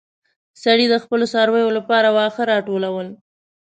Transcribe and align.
سړی 0.63 0.85
د 0.89 0.95
خپلو 1.03 1.25
څارويو 1.33 1.75
لپاره 1.77 2.07
واښه 2.15 2.43
راټولول. 2.51 3.07